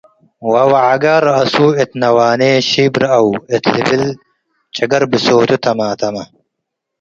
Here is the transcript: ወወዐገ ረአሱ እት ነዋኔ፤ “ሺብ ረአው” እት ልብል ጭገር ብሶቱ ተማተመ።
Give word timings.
ወወዐገ 0.51 1.05
ረአሱ 1.27 1.55
እት 1.81 1.91
ነዋኔ፤ 2.01 2.41
“ሺብ 2.69 2.93
ረአው” 3.01 3.27
እት 3.55 3.63
ልብል 3.75 4.03
ጭገር 4.75 5.03
ብሶቱ 5.11 5.49
ተማተመ። 5.65 6.15